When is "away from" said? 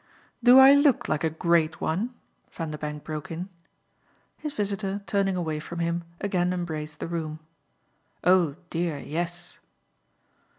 5.35-5.77